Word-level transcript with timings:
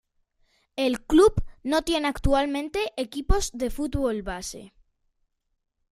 El 0.77 1.05
club 1.05 1.43
no 1.61 1.83
tiene 1.83 2.07
actualmente 2.07 2.79
equipos 2.97 3.51
de 3.53 3.69
fútbol 3.69 4.23
base. 4.23 4.73